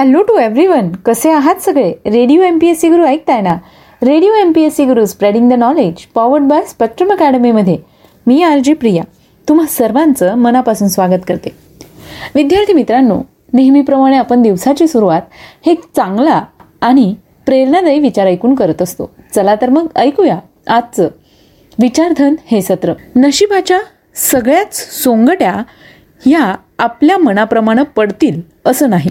Hello 0.00 0.22
to 0.22 0.38
every 0.38 0.66
one 0.66 0.92
कसे 0.92 1.30
आहात 1.30 1.54
सगळे? 1.54 1.92
Radio 2.06 2.42
M 2.42 2.58
P 2.58 2.66
S 2.66 2.80
C 2.80 2.88
Guru 2.88 3.04
ऐकताय 3.04 3.40
ना? 3.40 3.54
Radio 4.02 4.32
M 4.32 4.52
P 4.52 4.62
S 4.62 4.76
C 4.76 4.84
Guru 4.84 5.06
spreading 5.06 5.50
the 5.50 5.52
knowledge 5.52 5.94
powered 6.14 6.42
by 6.42 6.62
Spectrum 6.62 7.12
अकॅडमीमध्ये. 7.12 7.78
मी 8.26 8.42
R 8.42 8.58
J 8.58 8.72
Priya. 8.72 9.02
तुम्हा 9.48 9.66
सर्वांचं 9.66 10.34
मनापासून 10.34 10.88
स्वागत 10.88 11.20
करते. 11.28 11.48
विद्यार्थी 12.34 12.72
मित्रांनो 12.72 13.20
नेहमीप्रमाणे 13.52 14.16
आपण 14.16 14.42
दिवसाची 14.42 14.88
सुरुवात 14.88 15.22
हे 15.66 15.74
चांगला 15.74 16.44
आणि 16.80 17.14
प्रेरणादायी 17.46 18.00
विचार 18.00 18.26
ऐकून 18.26 18.54
करत 18.54 18.82
असतो. 18.82 19.10
चला 19.34 19.54
तर 19.54 19.70
मग 19.70 19.86
ऐकूया 19.96 20.38
आजचं 20.68 21.08
विचारधन 21.82 22.34
हे 22.46 22.62
सत्र. 22.62 22.92
नशिबाच्या 23.16 23.78
सगळ्याच 24.14 25.02
सोंगट्या 25.04 25.62
ह्या 26.26 26.54
आपल्या 26.78 27.18
मनाप्रमाणे 27.18 27.82
पडतील 27.82 28.40
असं 28.66 28.90
नाही. 28.90 29.10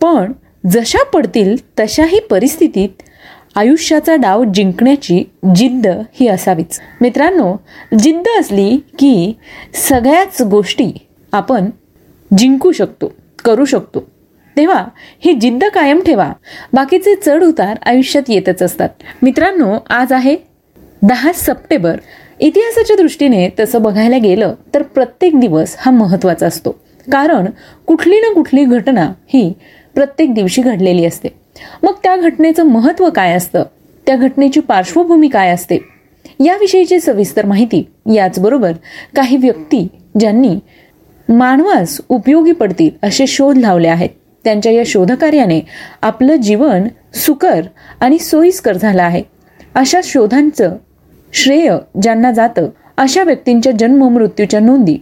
पण 0.00 0.32
जशा 0.70 1.04
पडतील 1.04 1.56
तशाही 1.80 2.20
परिस्थितीत 2.20 2.88
आयुष्याचा 3.56 4.16
डाव 4.16 4.44
जिंकण्याची 4.54 5.30
जिद्द 5.54 5.86
ही 5.86 6.28
असावीच. 6.28 6.80
मित्रांनो 7.00 7.56
जिद्द 7.98 8.40
असली 8.40 8.76
की 8.76 9.32
सगळ्याच 9.88 10.42
गोष्टी 10.42 11.06
आपण 11.32 11.70
जिंकू 12.38 12.72
शकतो 12.72 13.12
करू 13.44 13.64
शकतो. 13.64 14.00
तेव्हा 14.56 14.86
ही 15.20 15.32
जिद्द 15.32 15.64
कायम 15.64 16.00
ठेवा. 16.00 16.32
बाकीचे 16.72 17.14
चढ 17.14 17.42
उतार 17.42 17.76
आयुष्यात 17.86 18.30
येतच 18.30 18.62
असतात. 18.62 18.88
मित्रांनो 19.22 19.78
आज 19.90 20.12
आहे 20.12 20.36
दहा 21.02 21.32
सप्टेंबर. 21.32 21.96
इतिहासाच्या 22.40 22.96
दृष्टीने 22.96 23.48
तसं 23.60 23.82
बघायला 23.82 24.18
गेलं 24.18 24.54
तर 24.74 24.82
प्रत्येक 24.82 25.40
दिवस 25.40 25.76
हा 25.78 25.90
महत्त्वाचा 25.90 26.46
असतो. 26.46 26.70
कारण 27.12 27.46
कुठली 27.86 28.20
ना 28.20 28.32
कुठली 28.32 28.64
घटना 28.64 29.12
ही 29.26 29.52
प्रत्येक 29.96 30.34
दिवशी 30.34 30.62
घडलेली 30.62 31.04
असते. 31.04 31.28
मग 31.82 31.92
त्या 32.02 32.16
घटनेचं 32.16 32.62
महत्त्व 32.62 33.08
काय 33.10 33.32
असतं? 33.32 33.62
त्या 34.06 34.16
घटनेची 34.16 34.60
पार्श्वभूमी 34.60 35.28
काय 35.28 35.50
असते? 35.50 35.78
याविषयीची 36.44 37.00
सविस्तर 37.00 37.46
माहिती 37.46 37.82
याचबरोबर 38.14 38.72
काही 39.16 39.36
व्यक्ती 39.36 39.86
ज्यांनी 40.20 40.58
मानवास 41.28 42.00
उपयोगी 42.08 42.52
पडतील 42.52 43.06
असे 43.06 43.26
शोध 43.26 43.58
लावले 43.58 43.88
आहेत. 43.88 44.08
त्यांच्या 44.44 44.72
या 44.72 44.82
शोधकार्याने 44.86 45.60
आपलं 46.02 46.36
जीवन 46.36 46.86
सुकर 47.14 47.60
आणि 48.00 48.18
सोयीस्कर 48.18 48.76
झालं 48.76 49.02
आहे. 49.02 49.22
अशा 49.74 50.00
शोधांचं 50.04 50.76
श्रेय 51.32 51.76
ज्यांना 52.02 52.30
जातं 52.32 52.68
अशा 52.96 53.22
व्यक्तींच्या 53.22 53.72
जन्म 53.72 54.04
मृत्यूच्या 54.08 54.60
नोंदी 54.60 54.96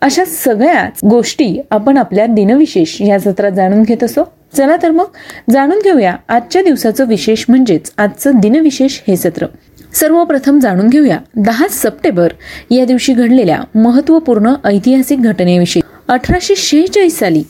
अशा 0.00 0.24
सगळ्याच 0.24 1.00
गोष्टी 1.10 1.60
आपण 1.70 1.96
आपल्या 1.96 2.26
दिनविशेष 2.26 3.00
या 3.02 3.18
सत्रात 3.18 3.52
जाणून 3.52 3.82
घेत 3.82 4.04
असतो 4.04 4.24
चला 4.56 4.76
तर 4.82 4.90
मग 4.90 5.06
जाणून 5.50 5.78
घेऊया 5.84 6.14
आजच्या 6.28 6.62
दिवसाचं 6.62 7.06
विशेष 7.08 7.44
म्हणजेच 7.48 7.92
आजचं 7.96 8.38
दिनविशेष 8.40 8.98
हे 9.08 9.16
सत्र. 9.16 9.46
सर्वप्रथम 9.94 10.58
जाणून 10.58 10.88
घेऊया 10.88 11.18
दहा 11.36 11.66
सप्टेंबर 11.68 12.32
या 12.70 12.84
दिवशी 12.84 13.12
घडलेल्या 13.12 13.58
महत्त्वपूर्ण 13.74 14.54
ऐतिहासिक 14.64 15.22
घटनेविषयी. 15.22 15.82
अठराशे 16.08 16.54
शेहेचाळीस 16.56 17.18
साली 17.18 17.42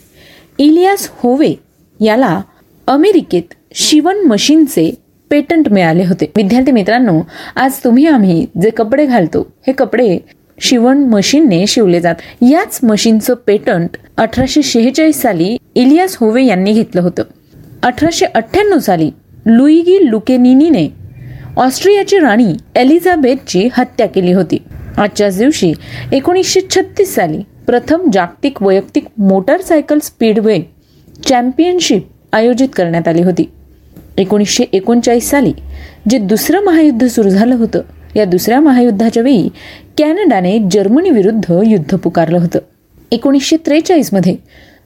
इलियास 0.58 1.08
होवे 1.12 1.54
याला 2.00 2.40
अमेरिकेत 2.86 3.54
शिवण 3.74 4.16
मशीनचे 4.26 4.90
पेटंट 5.30 5.68
मिळाले 5.68 6.04
होते. 6.04 6.30
विद्यार्थी 6.36 6.72
मित्रांनो 6.72 7.20
आज 7.56 7.78
तुम्ही 7.84 8.06
आम्ही 8.06 8.46
जे 8.62 8.70
कपडे 8.70 9.06
घालतो 9.06 9.46
हे 9.66 9.72
कपडे 9.72 10.18
शिवण 10.60 10.98
मशीनने 11.04 11.66
शिवले 11.66 12.00
जात 12.00 12.14
याच 12.42 12.78
मशीनचं 12.82 13.34
पेटंट 13.46 13.96
अठराशे 14.16 14.62
शेहेचाळीस 14.62 15.20
साली 15.22 15.56
इलियास 15.74 16.16
होवे 16.16 16.44
यांनी 16.44 16.72
घेतलं 16.72 17.00
होतं. 17.00 17.22
अठराशे 17.82 18.26
अठ्ठ्याण्णव 18.26 18.78
साली 18.78 19.10
लुईगी 19.46 19.98
लुकेनिनीने 20.10 20.88
ऑस्ट्रियाची 21.56 22.18
राणी 22.18 22.52
एलिझाबेथची 22.76 23.68
हत्या 23.72 24.06
केली 24.06 24.32
होती. 24.32 24.62
आजच्याच 24.96 25.38
दिवशी 25.38 25.72
एकोणीसशे 26.12 26.60
छत्तीस 26.70 27.14
साली 27.14 27.38
प्रथम 27.66 28.10
जागतिक 28.12 28.62
वैयक्तिक 28.62 29.04
मोटारसायकल 29.18 29.98
स्पीडवे 30.02 30.58
चॅम्पियनशिप 31.28 32.06
आयोजित 32.32 32.68
करण्यात 32.76 33.08
आली 33.08 33.22
होती. 33.22 33.50
एकोणीसशे 34.18 34.64
एकोणचाळीस 34.72 35.30
साली 35.30 35.52
जे 36.10 36.18
दुसरं 36.18 36.64
महायुद्ध 36.64 37.06
सुरू 37.06 37.28
झालं 37.28 37.54
होतं 37.54 37.82
या 38.16 38.24
दुसऱ्या 38.24 38.60
महायुद्धाच्या 38.60 39.22
वेळी 39.22 39.48
कॅनडाने 39.98 40.58
जर्मनीविरुद्ध 40.70 41.52
युद्ध 41.66 41.96
पुकारलं 41.96 42.38
होतं. 42.38 42.58
एकोणीसशे 43.12 43.56
त्रेचाळीसमध्ये 43.66 44.36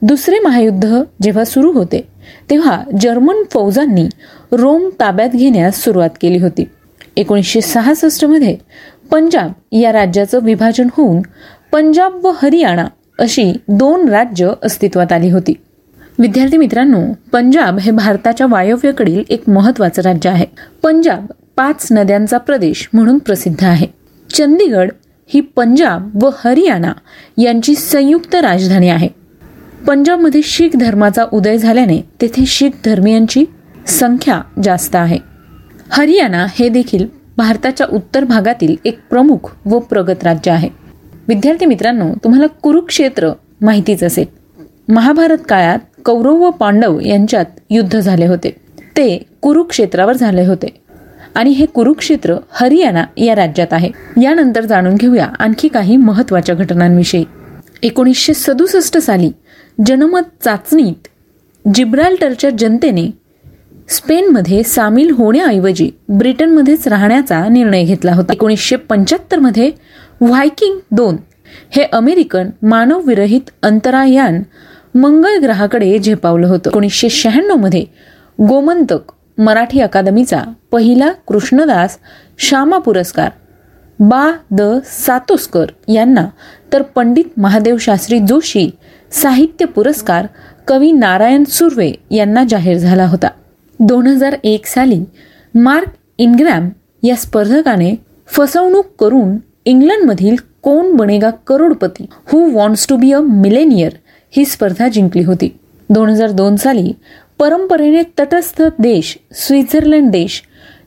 दुसरे 0.01 0.39
महायुद्ध 0.39 1.03
जेव्हा 1.21 1.43
सुरू 1.43 1.71
होते 1.71 2.07
तेव्हा 2.49 2.83
जर्मन 3.01 3.35
फौजांनी 3.51 4.07
रोम 4.51 4.89
ताब्यात 4.99 5.29
घेण्यास 5.29 5.83
सुरुवात 5.83 6.09
केली 6.21 6.37
होती. 6.37 6.63
एकोणीसशे 7.15 7.61
सहासष्टमध्ये 7.61 8.57
पंजाब 9.11 9.51
या 9.71 9.91
राज्याचं 9.91 10.39
विभाजन 10.43 10.87
होऊन 10.97 11.21
पंजाब 11.71 12.25
व 12.25 12.31
हरियाणा 12.41 12.85
अशी 13.19 13.53
दोन 13.67 14.09
राज्य 14.09 14.51
अस्तित्वात 14.63 15.11
आली 15.11 15.29
होती. 15.29 15.53
विद्यार्थी 16.19 16.57
मित्रांनो 16.57 17.01
पंजाब 17.31 17.79
हे 17.79 17.91
भारताच्या 17.91 18.47
वायव्येकडील 18.49 19.23
एक 19.29 19.49
महत्वाचं 19.49 20.01
राज्य 20.01 20.29
आहे. 20.29 20.45
पंजाब 20.83 21.25
पाच 21.55 21.87
नद्यांचा 21.91 22.37
प्रदेश 22.37 22.89
म्हणून 22.93 23.17
प्रसिद्ध 23.17 23.63
आहे. 23.63 23.87
चंदीगड 24.29 24.91
ही 25.27 25.39
पंजाब 25.41 26.23
व 26.23 26.29
हरियाणा 26.43 26.91
यांची 27.37 27.75
संयुक्त 27.75 28.35
राजधानी 28.35 28.89
आहे. 28.89 29.24
पंजाबमध्ये 29.87 30.41
शीख 30.43 30.69
धर्माचा 30.75 31.25
उदय 31.33 31.57
झाल्याने 31.57 32.01
तेथे 32.21 32.45
शीख 32.45 32.69
धर्मियांची 32.85 33.45
संख्या 33.87 34.41
जास्त 34.63 34.95
आहे. 34.95 35.17
हरियाणा 35.89 36.45
हे 36.49 36.69
देखील 36.69 37.07
भारताच्या 37.37 37.87
उत्तर 37.93 38.23
भागातील 38.23 38.75
एक 38.85 38.99
प्रमुख 39.09 39.55
व 39.65 39.79
प्रगत 39.79 40.23
राज्य 40.23 40.51
आहे. 40.51 40.69
विद्यार्थी 41.27 41.65
मित्रांनो 41.65 42.13
तुम्हाला 42.23 42.47
कुरुक्षेत्र 42.47 43.31
माहितीच 43.61 44.03
असेल. 44.03 44.25
महाभारत 44.93 45.37
काळात 45.49 45.79
कौरव 46.05 46.35
व 46.35 46.49
पांडव 46.49 46.99
यांच्यात 46.99 47.45
युद्ध 47.69 47.99
झाले 47.99 48.25
होते. 48.25 48.55
ते 48.79 49.25
कुरुक्षेत्रावर 49.41 50.13
झाले 50.13 50.45
होते. 50.45 50.81
आणि 51.35 51.49
हे 51.49 51.65
कुरुक्षेत्र 51.65 52.35
हरियाणा 52.51 53.03
या 53.17 53.35
राज्यात 53.35 53.73
आहे. 53.73 53.89
यानंतर 54.21 54.65
जाणून 54.65 54.95
घेऊया 54.95 55.25
आणखी 55.39 55.67
काही 55.67 55.97
महत्त्वाच्या 55.97 56.55
घटनांविषयी. 56.55 57.25
एकोणीसशे 57.83 58.33
सदुसष्ट 58.33 58.97
साली 58.97 59.31
जनमत 59.77 60.43
चाचणीत 60.43 61.07
जिब्राल्टरच्या 61.65 62.49
जनतेने 62.49 63.07
स्पेनमध्ये 63.89 64.63
सामील 64.63 65.11
होण्याऐवजी 65.11 65.89
ब्रिटनमध्येच 66.09 66.87
राहण्याचा 66.87 67.47
निर्णय 67.47 67.83
घेतला 67.83 68.13
होता. 68.13 68.33
एकोणीसशे 68.33 68.75
पंच्याहत्तरमध्ये 68.75 69.71
व्हायकिंग 70.21 70.77
दोन 70.91 71.17
हे 71.71 71.83
अमेरिकन 71.83 72.49
मानवविरहित 72.61 73.49
अंतरायान 73.63 74.41
मंगळ 74.95 75.37
ग्रहाकडे 75.41 75.97
झेपावलं 75.99 76.47
होतं. 76.47 76.69
एकोणीसशे 76.69 77.09
शहाण्णवमध्ये 77.09 77.85
गोमंतक 78.47 79.11
मराठी 79.37 79.79
अकादमीचा 79.81 80.41
पहिला 80.71 81.11
कृष्णदास 81.27 81.97
श्यामा 82.37 82.77
पुरस्कार 82.77 83.29
बा 83.99 84.31
द 84.51 84.61
सातोस्कर 84.85 85.65
यांना 85.87 86.25
तर 86.73 86.81
पंडित 86.81 87.39
महादेव 87.39 87.77
शास्त्री 87.77 88.19
जोशी 88.19 88.69
साहित्य 89.15 89.65
पुरस्कार 89.65 90.25
कवी 90.67 90.91
नारायण 90.91 91.43
सुर्वे 91.43 91.91
यांना 92.11 92.43
जाहीर 92.49 92.77
झाला 92.77 93.05
होता. 93.07 93.27
दोन 93.79 94.07
हजार 94.07 94.35
एक 94.43 94.65
साली 94.65 94.99
मार्क 95.55 95.87
इनग्रॅम 96.17 96.69
या 97.03 97.15
स्पर्धकाने 97.15 97.93
फसवणूक 98.27 98.85
करून 98.99 99.37
इंग्लंडमधील 99.65 100.35
Kaun 100.61 100.95
Banega 100.95 101.29
Crorepati 101.47 102.05
who 102.31 102.39
wants 102.51 102.87
to 102.89 102.95
be 102.95 103.11
a 103.11 103.19
millionaire 103.19 103.91
ही 104.31 104.45
स्पर्धा 104.45 104.87
जिंकली 104.87 105.23
होती. 105.23 105.49
दोन 105.89 106.09
हजार 106.09 106.31
दोन 106.31 106.55
साली 106.55 106.93
परंपरेने 107.39 108.03
तटस्थ 108.19 108.61
देश 108.79 109.17
स्वित्झर्लंड 109.35 110.11
देश 110.11 110.41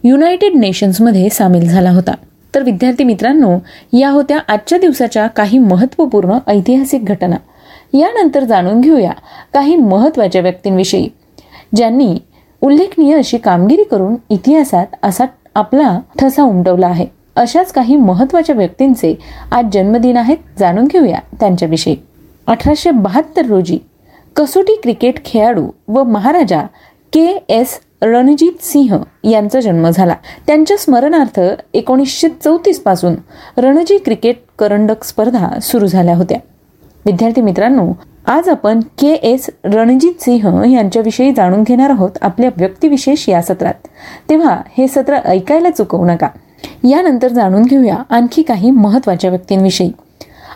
युनायटेड 0.05 0.57
नेशन्समध्ये 0.57 1.29
सामील 1.29 1.69
झाला 1.69 1.91
होता. 1.91 2.15
तर 2.55 2.63
विद्यार्थी 2.63 3.05
मित्रांनो 3.05 3.59
या 3.99 4.11
होत्या 4.11 4.39
आजच्या 4.49 4.79
दिवसाच्या 4.79 5.27
काही 5.27 5.59
महत्त्वपूर्ण 5.59 6.39
ऐतिहासिक 6.47 7.05
घटना. 7.05 7.37
यानंतर 7.93 8.45
जाणून 8.45 8.81
घेऊया 8.81 9.13
काही 9.55 9.77
महत्त्वाच्या 9.77 10.41
व्यक्तींविषयी 10.41 11.09
ज्यांनी 11.77 12.19
उल्लेखनीय 12.61 13.17
अशी 13.17 13.39
कामगिरी 13.39 13.83
करून 13.83 14.15
इतिहासात 14.31 14.87
असा 15.03 15.25
आपला 15.55 15.99
ठसा 16.19 16.43
उमटवला 16.43 16.87
आहे. 16.87 17.07
अशाच 17.37 17.73
काही 17.73 17.97
महत्त्वाच्या 17.97 18.55
व्यक्तींचे 18.57 19.15
आज 19.53 19.65
जन्मदिन 19.73 20.17
आहेत 20.17 20.37
जाणून 20.59 20.85
घेऊया 20.85 21.19
त्यांच्याविषयी. 21.41 21.97
अठराशे 22.47 22.91
बहात्तर 22.91 23.47
रोजी 23.47 23.79
कसोटी 24.37 24.75
क्रिकेट 24.83 25.25
खेळाडू 25.25 25.67
व 25.89 26.03
महाराजा 26.03 26.61
के 27.13 27.27
एस 27.49 27.79
रणजित 28.03 28.65
सिंह 28.65 28.97
यांचा 29.25 29.61
जन्म 29.61 29.89
झाला. 29.91 30.15
त्यांच्या 30.47 30.77
स्मरणार्थ 30.77 31.41
एकोणीसशे 31.75 32.29
चौतीसपासून 32.45 33.15
रणजी 33.57 33.99
क्रिकेट 33.99 34.37
करंडक 34.59 35.05
स्पर्धा 35.05 35.59
सुरू 35.61 35.87
झाल्या 35.87 36.17
होत्या. 36.17 36.39
विद्यार्थी 37.07 37.41
मित्रांनो 37.41 37.93
आज 38.27 38.49
आपण 38.49 38.81
के 38.81 39.09
एस 39.09 39.51
रणजित 39.65 40.23
सिंह 40.23 40.73
यांच्याविषयी 40.73 41.33
जाणून 41.37 41.63
घेणार 41.63 41.91
आहोत 41.91 42.11
आपल्या 42.23 42.51
व्यक्तिविशेष 42.57 43.29
या 43.29 43.43
सत्रात. 43.43 43.75
तेव्हा 44.31 44.61
हे 44.79 44.89
सत्र 44.89 45.15
ऐकायला 45.15 45.71
चुकवू 45.71 46.05
नका. 46.05 46.29
यानंतर 46.85 47.29
जाणून 47.29 47.63
घेऊया 47.63 47.97
आणखी 48.11 48.43
काही 48.43 48.71
महत्त्वाच्या 48.71 49.31
व्यक्तींविषयी. 49.31 49.93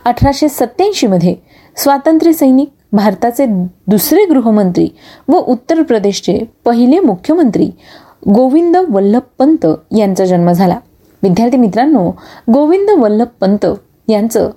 अठराशे 0.05 0.49
सत्याऐंशी 0.49 1.07
मध्ये 1.07 1.37
स्वातंत्र्य 1.77 2.33
सैनिक 2.33 2.71
भारताचे 2.93 3.47
दुसरे 3.87 4.25
गृहमंत्री 4.25 4.89
व 5.29 5.37
उत्तर 5.37 5.83
प्रदेशचे 5.83 6.41
पहिले 6.65 7.01
मुख्यमंत्री 7.01 7.71
गोविंद 8.35 8.77
वल्लभ 8.77 9.23
पंत 9.39 9.67
यांचा 9.97 10.25
जन्म 10.25 10.53
झाला. 10.53 10.77
विद्यार्थी 11.23 11.57
मित्रांनो 11.57 12.11
गोविंद 12.53 12.91
वल्लभ 12.91 13.27
पंत 13.41 13.67
यांचं 14.09 14.51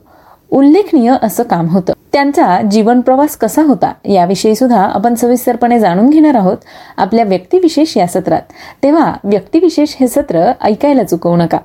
उल्लेखनीय 0.51 1.15
असं 1.21 1.43
काम 1.43 1.67
होतं. 1.67 1.93
त्यांचा 2.13 2.61
जीवन 2.71 3.01
प्रवास 3.01 3.37
कसा 3.37 3.61
होता 3.61 3.93
याविषयी 4.05 4.55
सुद्धा 4.55 4.81
आपण 4.81 5.15
सविस्तरपणे 5.15 5.79
जाणून 5.79 6.09
घेणार 6.09 6.35
आहोत. 6.35 6.57
आपल्या 6.97 7.25
व्यक्तिविशेष 7.25 7.97
या 7.97 8.07
सत्रात. 8.07 8.41
तेव्हा 8.83 9.13
व्यक्तिविशेष 9.23 9.95
हे 9.99 10.07
सत्र 10.07 10.51
ऐकायला 10.61 11.03
चुकवू 11.03 11.35
नका. 11.35 11.57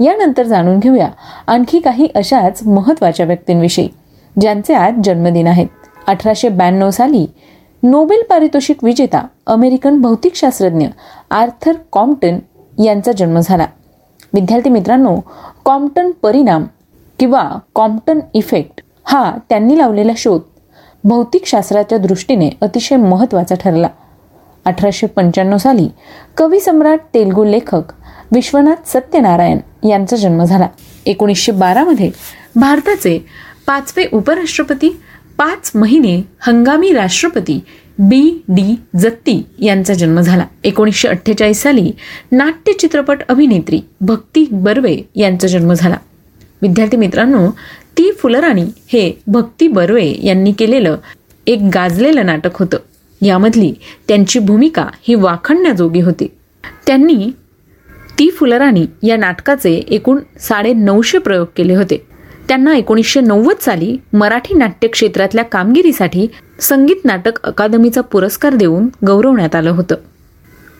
यानंतर 0.00 0.42
जाणून 0.42 0.78
घेऊया 0.78 1.08
आणखी 1.46 1.78
काही 1.78 2.08
अशाच 2.14 2.66
महत्त्वाच्या 2.66 3.26
व्यक्तींविषयी 3.26 3.88
ज्यांचे 4.40 4.74
आज 4.74 4.94
जन्मदिन 5.04 5.46
आहेत. 5.46 5.66
अठराशे 6.06 6.48
ब्याण्णव 6.48 6.90
साली 6.90 7.26
नोबेल 7.82 8.22
पारितोषिक 8.30 8.84
विजेता 8.84 9.26
अमेरिकन 9.46 10.00
भौतिकशास्त्रज्ञ 10.00 10.86
आर्थर 11.30 11.72
कॉम्प्टन 11.92 12.38
यांचा 12.84 13.12
जन्म 13.12 13.40
झाला. 13.40 13.66
विद्यार्थी 14.34 14.70
मित्रांनो 14.70 15.16
कॉम्प्टन 15.64 16.10
परिणाम 16.10 16.64
किंवा 17.18 17.48
कॉम्प्टन 17.74 18.20
इफेक्ट 18.34 18.80
हा 19.04 19.36
त्यांनी 19.48 19.78
लावलेला 19.78 20.12
शोध 20.16 20.40
भौतिकशास्त्राच्या 21.04 21.98
दृष्टीने 21.98 22.50
अतिशय 22.60 22.96
महत्त्वाचा 22.96 23.54
ठरला. 23.54 23.88
अठराशे 24.64 25.06
पंच्याण्णव 25.06 25.56
साली 25.56 25.88
कवी 26.36 26.60
सम्राट 26.60 27.00
तेलगू 27.14 27.44
लेखक 27.44 27.92
विश्वनाथ 28.32 28.88
सत्यनारायण 28.88 29.88
यांचा 29.88 30.16
जन्म 30.16 30.44
झाला. 30.44 30.68
एकोणीसशे 31.06 31.52
बारामध्ये 31.52 32.10
भारताचे 32.56 33.18
पाचवे 33.66 34.04
उपराष्ट्रपती 34.12 34.88
पाच 35.38 35.70
महिने 35.74 36.16
हंगामी 36.40 36.92
राष्ट्रपती 36.92 37.60
बी 37.98 38.42
डी 38.48 38.74
जत्ती 38.96 39.42
यांचा 39.58 39.94
जन्म 39.94 40.20
झाला. 40.20 40.46
एकोणीसशे 40.64 41.08
अठ्ठेचाळीस 41.08 41.62
साली 41.62 41.92
नाट्य 42.32 42.72
चित्रपट 42.72 43.18
अभिनेत्री 43.28 43.80
भक्ती 44.00 44.46
बर्वे 44.52 44.96
यांचा 45.16 45.48
जन्म 45.48 45.72
झाला. 45.72 45.96
विद्यार्थी 46.64 46.96
मित्रांनो 46.96 47.50
ती 47.98 48.12
फुलराणी 48.12 48.64
हे 48.64 49.22
भक्ती 49.26 49.68
बर्वे 49.68 50.14
यांनी 50.22 50.52
केलेलं 50.52 50.96
एक 51.46 51.58
गाजलेलं 51.74 52.26
नाटक 52.26 52.56
होतं. 52.58 52.76
यामधली 53.22 53.74
त्यांची 54.08 54.38
भूमिका 54.38 54.86
ही 55.08 55.14
वाखणण्याजोगी 55.14 56.00
होती. 56.00 56.26
त्यांनी 56.86 57.30
ती 58.18 58.30
फुलराणी 58.30 58.86
या 59.02 59.16
नाटकाचे 59.16 59.74
एकूण 59.74 60.18
साडे 60.40 60.72
नऊशे 60.72 61.18
प्रयोग 61.18 61.46
केले 61.56 61.74
होते. 61.74 62.06
त्यांना 62.48 62.76
एकोणीसशे 62.76 63.20
नव्वद 63.20 63.56
साली 63.60 63.96
मराठी 64.12 64.54
नाट्य 64.54 64.88
क्षेत्रातल्या 64.88 65.44
कामगिरीसाठी 65.44 66.26
संगीत 66.60 67.04
नाटक 67.04 67.42
अकादमीचा 67.42 68.00
पुरस्कार 68.00 68.54
देऊन 68.54 68.88
गौरवण्यात 69.06 69.54
आलं 69.54 69.70
होतं. 69.70 69.94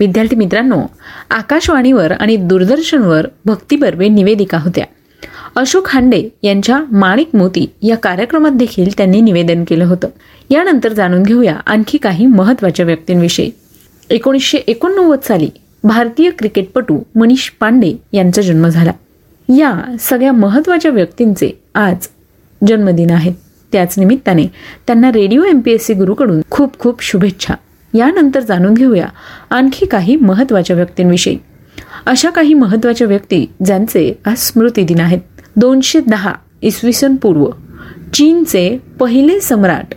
विद्यार्थी 0.01 0.37
मित्रांनो 0.37 0.83
आकाशवाणीवर 1.31 2.13
आणि 2.13 2.37
दूरदर्शनवर 2.37 3.27
भक्ती 3.45 3.77
बर्वे 3.77 4.09
निवेदिका 4.09 4.59
होत्या. 4.59 4.85
अशोक 5.57 5.89
हांडे 5.89 6.29
यांच्या 6.43 6.85
माणिक 6.93 7.31
मोती 7.35 7.67
या 7.83 7.97
कार्यक्रमात 7.97 8.51
देखील 8.51 8.89
त्यांनी 8.97 9.21
निवेदन 9.21 9.65
केलं 9.69 9.85
होतं. 9.85 10.09
यानंतर 10.51 10.93
जाणून 10.93 11.23
घेऊया 11.23 11.57
आणखी 11.67 11.99
काही 11.99 12.27
महत्त्वाच्या 12.27 12.87
व्यक्तींविषयी. 12.87 13.51
एकोणीसशे 14.11 14.59
एकोणनव्वद 14.59 15.19
साली 15.25 15.51
भारतीय 15.85 16.31
क्रिकेटपटू 16.31 17.01
मनीष 17.15 17.51
पांडे 17.61 17.93
यांचा 18.13 18.43
जन्म 18.43 18.69
झाला. 18.69 18.93
या 19.49 19.97
सगळ्या 20.01 20.33
महत्त्वाच्या 20.33 20.91
व्यक्तींचे 20.91 21.51
आज 21.75 22.09
जन्मदिन 22.69 23.11
आहेत 23.11 23.33
त्याच 23.73 23.99
निमित्ताने 23.99 24.47
त्यांना 24.87 25.13
radio 25.13 25.43
M 25.43 25.61
P 25.61 25.73
S 25.73 25.87
C 25.87 25.95
गुरुकडून 25.95 26.41
खूप 26.51 26.79
खूप 26.79 27.03
शुभेच्छा. 27.03 27.55
यानंतर 27.95 28.41
जाणून 28.41 28.75
घेऊया 28.75 29.07
आणखी 29.51 29.87
काही 29.87 30.17
महत्त्वाच्या 30.17 30.77
व्यक्तींविषयी. 30.77 31.39
अशा 32.07 32.31
काही 32.31 32.55
महत्त्वाच्या 32.55 33.07
व्यक्ती 33.07 33.45
ज्यांचे 33.65 34.13
आज 34.27 34.39
स्मृती 34.39 34.83
दिन 34.83 35.01
आहेत. 35.01 35.21
दोनशे 35.57 36.01
दहा 36.07 36.33
इसवी 36.63 36.93
सन 36.93 37.15
पूर्व 37.17 37.47
चीनचे 38.15 38.77
पहिले 39.01 39.41
सम्राट 39.41 39.95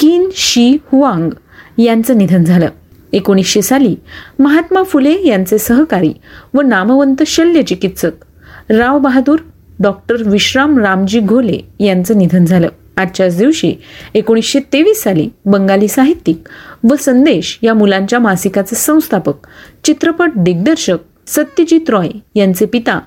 किन 0.00 0.28
शी 0.34 0.76
हुआंग 0.92 1.30
यांचं 1.78 2.18
निधन 2.18 2.44
झालं. 2.44 2.68
एकोणीसशे 3.12 3.62
साली 3.62 3.94
महात्मा 4.38 4.82
फुले 4.82 5.14
यांचे 5.26 5.58
सहकारी 5.58 6.12
व 6.54 6.60
नामवंत 6.60 7.22
शल्य 7.26 7.62
चिकित्सक 7.62 8.24
राव 8.70 8.98
बहादूर 8.98 9.38
डॉक्टर 9.80 10.22
विश्राम 10.26 10.78
रामजी 10.78 11.20
घोले 11.20 11.58
यांचं 11.80 12.18
निधन 12.18 12.44
झालं. 12.44 12.68
आजच्याच 12.96 13.38
दिवशी 13.38 13.74
एकोणीसशे 14.14 14.58
तेवीस 14.72 15.02
साली 15.02 15.28
बंगाली 15.44 15.88
साहित्यिक 15.88 16.48
व 16.84 16.96
संदेश 17.00 17.58
या 17.62 17.74
मुलांच्या 17.74 18.18
मासिकाचे 18.18 18.76
संस्थापक 18.76 19.46
चित्रपट 19.84 20.30
दिग्दर्शक 20.36 20.96
सत्यजित 21.26 21.90
रॉय 21.90 22.08
यांचे 22.34 22.66
पिता 22.66 23.00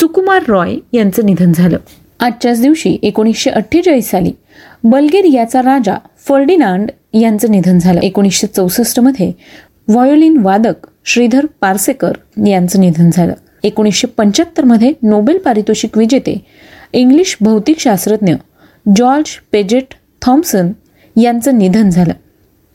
सुकुमार 0.00 0.42
रॉय 0.48 0.76
यांचं 0.92 1.26
निधन 1.26 1.52
झालं. 1.52 1.78
आजच्याच 2.20 2.62
दिवशी 2.62 2.96
एकोणीसशे 3.02 3.50
अठ्ठेचाळीस 3.50 4.10
साली 4.10 4.32
बल्गेरियाचा 4.84 5.62
राजा 5.62 5.96
फर्डिनांड 6.28 6.90
यांचं 7.14 7.50
निधन 7.50 7.78
झालं. 7.78 8.00
एकोणीसशे 8.00 8.46
चौसष्टमध्ये 8.46 9.32
व्हायोलिन 9.88 10.36
वादक 10.36 10.86
श्रीधर 11.04 11.46
पारसेकर 11.60 12.12
यांचं 12.46 12.80
निधन 12.80 13.10
झालं. 13.12 13.32
एकोणीसशे 13.62 14.06
पंच्याहत्तरमध्ये 14.06 14.92
नोबेल 15.02 15.38
पारितोषिक 15.38 15.98
विजेते 15.98 16.36
इंग्लिश 16.92 17.36
भौतिकशास्त्रज्ञ 17.40 18.34
जॉर्ज 18.96 19.30
पेजेट 19.52 19.94
थॉम्सन 20.22 20.70
यांचं 21.16 21.58
निधन 21.58 21.90
झालं. 21.90 22.12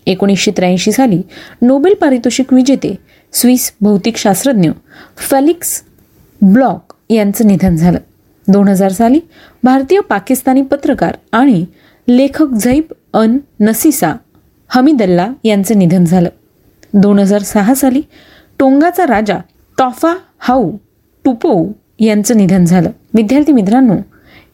एकोणीसशे 0.05 0.51
त्र्याऐंशी 0.57 0.91
साली 0.91 1.21
नोबेल 1.61 1.94
पारितोषिक 1.94 2.53
विजेते 2.53 2.95
स्विस 3.33 3.72
भौतिकशास्त्रज्ञ 3.81 4.69
फेलिक्स 5.18 5.83
ब्लॉक 6.42 6.94
यांचं 7.10 7.48
निधन 7.48 7.75
झालं. 7.75 8.00
दोन 8.48 8.68
हजार 8.68 8.92
साली 8.92 9.19
भारतीय 9.63 10.00
पाकिस्तानी 10.00 10.62
पत्रकार 10.62 11.18
आणि 11.31 11.66
लेखक 12.07 12.54
झैब 12.54 12.94
अन 13.13 13.38
नसीसा 13.60 14.13
हमीदल्ला 14.69 15.31
यांचं 15.44 15.80
निधन 15.80 16.06
झालं. 16.06 16.30
दोन 16.94 17.19
हजार 17.19 17.42
सहा 17.42 17.75
साली 17.75 18.01
टोंगाचा 18.59 19.06
राजा 19.07 19.38
टॉफा 19.78 20.14
हाऊ 20.40 20.71
टुपोऊ 21.26 21.71
यांचं 22.00 22.38
निधन 22.38 22.66
झालं. 22.66 22.90
विद्यार्थी 23.14 23.52
मित्रांनो 23.52 23.95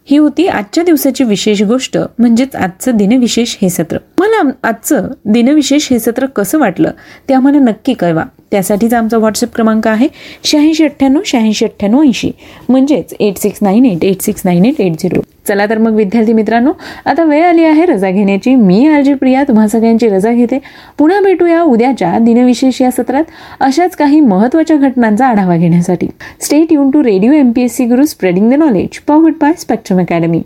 ही 0.05 0.17
होती 0.17 0.47
आजच्या 0.47 0.83
दिवसाची 0.83 1.23
विशेष 1.23 1.61
गोष्ट 1.61 1.97
म्हणजेच 2.19 2.55
आजचं 2.55 2.97
दिनविशेष 2.97 3.55
हे 3.61 3.69
सत्र. 3.69 3.97
मला 4.19 4.49
आजचं 4.63 5.07
दिनविशेष 5.25 5.91
हे 5.91 5.99
सत्र 5.99 6.25
कसं 6.25 6.59
वाटलं 6.59 6.91
ते 7.29 7.33
आम्हाला 7.33 7.59
नक्की 7.59 7.93
कळवा. 7.93 8.23
त्यासाठीचा 8.51 8.97
आमचा 8.97 9.17
व्हॉट्सअप 9.17 9.55
क्रमांक 9.55 9.87
आहे 9.87 10.07
शहाऐंशी 10.43 10.83
अठ्ठ्याण्णव 10.83 11.21
शहाऐंशी 11.25 11.65
अठ्ठ्याण्णव 11.65 12.01
ऐंशी. 12.01 12.31
म्हणजेच 12.69 13.13
eight 13.19 13.37
six 13.37 13.59
nine 13.61 13.85
eight 13.85 14.05
eight 14.05 14.21
six 14.21 14.41
nine 14.45 14.65
eight 14.65 14.81
eight 14.81 14.99
zero. 14.99 15.21
चला 15.47 15.65
तर 15.65 15.77
मग 15.77 15.95
विद्यार्थी 15.95 16.33
मित्रांनो 16.33 16.71
आता 17.05 17.23
वेळ 17.23 17.43
आली 17.45 17.63
आहे 17.63 17.85
रजा 17.85 18.09
घेण्याची. 18.09 18.55
मी 18.55 18.85
आरजी 18.87 19.13
प्रिया 19.13 19.43
तुम्हा 19.43 19.67
सगळ्यांची 19.67 20.09
रजा 20.09 20.31
घेते. 20.31 20.59
पुन्हा 20.97 21.19
भेटूया 21.21 21.61
उद्याच्या 21.61 22.17
दिनविशेष 22.19 22.81
या 22.81 22.91
सत्रात 22.91 23.23
अशाच 23.59 23.95
काही 23.95 24.19
महत्त्वाच्या 24.19 24.77
घटनांचा 24.77 25.27
आढावा 25.27 25.57
घेण्यासाठी. 25.57 26.07
Stay 26.41 26.73
युन 26.73 26.91
to 26.91 27.03
radio 27.03 27.31
M 27.31 27.51
P 27.51 27.61
S 27.61 27.75
C 27.77 27.85
Guru 27.85 28.05
spreading 28.05 28.51
the 28.51 28.53
knowledge 28.53 28.99
powered 29.07 29.35
by 29.41 29.53
Spectrum 29.57 29.99
academy 29.99 30.41